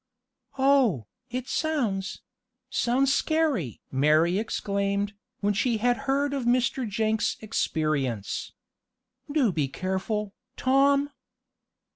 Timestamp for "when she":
5.41-5.77